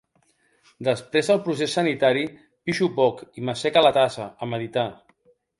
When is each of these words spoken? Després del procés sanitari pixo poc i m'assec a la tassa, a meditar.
Després 0.87 1.27
del 1.31 1.41
procés 1.49 1.75
sanitari 1.77 2.25
pixo 2.71 2.89
poc 2.97 3.23
i 3.41 3.47
m'assec 3.51 3.81
a 3.83 3.87
la 3.89 3.95
tassa, 4.03 4.27
a 4.47 4.53
meditar. 4.57 4.91